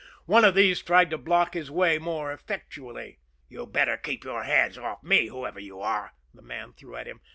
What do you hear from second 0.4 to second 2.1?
of these tried to block his way